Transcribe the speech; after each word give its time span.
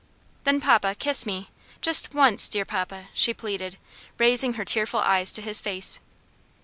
"Then, 0.45 0.59
papa, 0.59 0.95
kiss 0.97 1.27
me; 1.27 1.51
just 1.79 2.15
once, 2.15 2.49
dear 2.49 2.65
papa!" 2.65 3.09
she 3.13 3.35
pleaded, 3.35 3.77
raising 4.17 4.53
her 4.53 4.65
tearful 4.65 5.01
eyes 5.01 5.31
to 5.33 5.43
his 5.43 5.61
face. 5.61 5.99